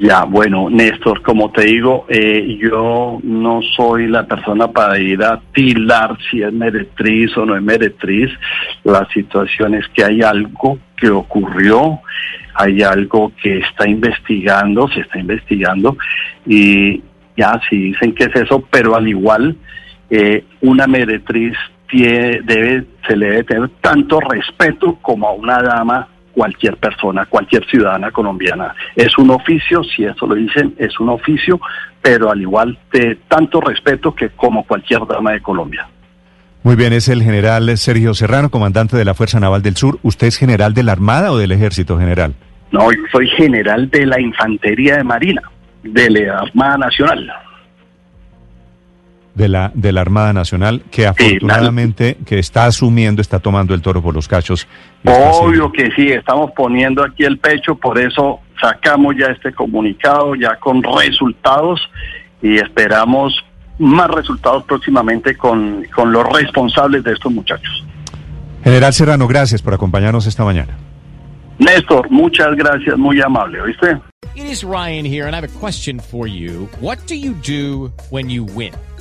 ya, 0.00 0.24
bueno, 0.24 0.70
Néstor, 0.70 1.20
como 1.20 1.50
te 1.50 1.66
digo, 1.66 2.06
eh, 2.08 2.58
yo 2.58 3.20
no 3.22 3.60
soy 3.76 4.06
la 4.08 4.26
persona 4.26 4.68
para 4.68 4.98
ir 4.98 5.22
a 5.22 5.38
tilar 5.52 6.16
si 6.30 6.42
es 6.42 6.52
meretriz 6.52 7.36
o 7.36 7.44
no 7.44 7.54
es 7.54 7.62
meretriz. 7.62 8.30
La 8.82 9.06
situación 9.12 9.74
es 9.74 9.86
que 9.88 10.02
hay 10.02 10.22
algo 10.22 10.78
que 10.96 11.10
ocurrió, 11.10 12.00
hay 12.54 12.80
algo 12.82 13.30
que 13.42 13.58
está 13.58 13.86
investigando, 13.86 14.88
se 14.88 15.00
está 15.00 15.18
investigando 15.18 15.98
y 16.46 17.02
ya 17.36 17.60
sí 17.68 17.76
dicen 17.76 18.14
que 18.14 18.24
es 18.24 18.36
eso, 18.36 18.64
pero 18.70 18.96
al 18.96 19.06
igual 19.06 19.54
eh, 20.08 20.44
una 20.62 20.86
meretriz 20.86 21.58
tiene, 21.90 22.40
debe, 22.42 22.86
se 23.06 23.16
le 23.16 23.26
debe 23.26 23.44
tener 23.44 23.68
tanto 23.82 24.18
respeto 24.18 24.98
como 25.02 25.28
a 25.28 25.32
una 25.32 25.60
dama 25.60 26.08
cualquier 26.32 26.76
persona, 26.76 27.26
cualquier 27.26 27.64
ciudadana 27.66 28.10
colombiana. 28.10 28.74
Es 28.96 29.16
un 29.18 29.30
oficio, 29.30 29.82
si 29.84 30.04
eso 30.04 30.26
lo 30.26 30.34
dicen, 30.34 30.74
es 30.78 30.98
un 31.00 31.08
oficio, 31.08 31.60
pero 32.00 32.30
al 32.30 32.40
igual 32.40 32.78
de 32.92 33.18
tanto 33.28 33.60
respeto 33.60 34.14
que 34.14 34.30
como 34.30 34.64
cualquier 34.64 35.06
dama 35.06 35.32
de 35.32 35.40
Colombia. 35.40 35.88
Muy 36.62 36.76
bien, 36.76 36.92
es 36.92 37.08
el 37.08 37.22
general 37.22 37.76
Sergio 37.78 38.12
Serrano, 38.14 38.50
comandante 38.50 38.96
de 38.96 39.04
la 39.04 39.14
Fuerza 39.14 39.40
Naval 39.40 39.62
del 39.62 39.76
Sur. 39.76 39.98
¿Usted 40.02 40.26
es 40.26 40.36
general 40.36 40.74
de 40.74 40.82
la 40.82 40.92
Armada 40.92 41.32
o 41.32 41.38
del 41.38 41.52
Ejército 41.52 41.98
General? 41.98 42.34
No, 42.70 42.92
yo 42.92 43.00
soy 43.10 43.28
general 43.28 43.90
de 43.90 44.06
la 44.06 44.20
Infantería 44.20 44.96
de 44.98 45.04
Marina, 45.04 45.42
de 45.82 46.10
la 46.10 46.38
Armada 46.38 46.76
Nacional 46.76 47.32
de 49.40 49.48
la, 49.48 49.72
de 49.74 49.90
la 49.90 50.02
Armada 50.02 50.32
Nacional, 50.32 50.82
que 50.90 51.06
afortunadamente 51.06 52.18
que 52.26 52.38
está 52.38 52.66
asumiendo, 52.66 53.22
está 53.22 53.38
tomando 53.38 53.74
el 53.74 53.80
toro 53.80 54.02
por 54.02 54.14
los 54.14 54.28
cachos. 54.28 54.68
Obvio 55.04 55.72
que 55.72 55.90
sí, 55.96 56.08
estamos 56.08 56.50
poniendo 56.54 57.02
aquí 57.02 57.24
el 57.24 57.38
pecho, 57.38 57.74
por 57.74 57.98
eso 57.98 58.40
sacamos 58.60 59.16
ya 59.18 59.26
este 59.28 59.52
comunicado, 59.52 60.34
ya 60.34 60.56
con 60.56 60.82
resultados, 60.82 61.80
y 62.42 62.58
esperamos 62.58 63.34
más 63.78 64.10
resultados 64.10 64.64
próximamente 64.64 65.34
con, 65.36 65.84
con 65.94 66.12
los 66.12 66.24
responsables 66.30 67.02
de 67.02 67.12
estos 67.12 67.32
muchachos. 67.32 67.84
General 68.62 68.92
Serrano, 68.92 69.26
gracias 69.26 69.62
por 69.62 69.72
acompañarnos 69.72 70.26
esta 70.26 70.44
mañana. 70.44 70.76
Néstor, 71.58 72.10
muchas 72.10 72.54
gracias, 72.56 72.96
muy 72.98 73.20
amable, 73.22 73.60
¿oíste? 73.62 73.98
It 74.34 74.44
is 74.44 74.62
Ryan 74.62 75.04
here, 75.04 75.26
and 75.26 75.34
I 75.34 75.40
have 75.40 75.44
a 75.44 75.58
question 75.58 75.98
for 75.98 76.26
you. 76.26 76.68
What 76.80 76.98
do 77.06 77.14
you 77.14 77.34
do 77.42 77.90
when 78.10 78.30
you 78.30 78.44
win? 78.44 78.72